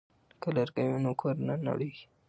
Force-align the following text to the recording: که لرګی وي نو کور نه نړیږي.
که 0.41 0.49
لرګی 0.55 0.85
وي 0.89 0.99
نو 1.03 1.11
کور 1.21 1.35
نه 1.47 1.55
نړیږي. 1.67 2.03